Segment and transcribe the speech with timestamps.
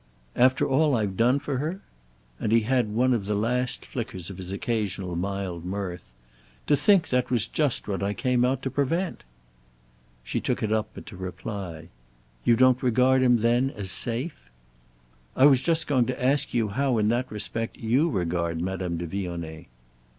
[0.35, 1.79] "After all I've done for her?"
[2.39, 6.13] And he had one of the last flickers of his occasional mild mirth.
[6.65, 9.23] "To think that was just what I came out to prevent!"
[10.23, 11.89] She took it up but to reply.
[12.43, 14.49] "You don't regard him then as safe?"
[15.35, 19.05] "I was just going to ask you how in that respect you regard Madame de
[19.05, 19.67] Vionnet."